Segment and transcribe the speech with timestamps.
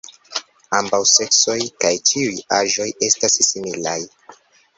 [0.77, 3.99] Ambaŭ seksoj kaj ĉiuj aĝoj estas similaj.